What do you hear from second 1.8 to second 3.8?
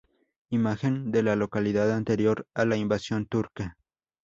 anterior a la invasión turca.